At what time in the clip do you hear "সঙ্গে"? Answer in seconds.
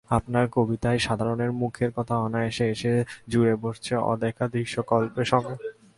5.25-5.55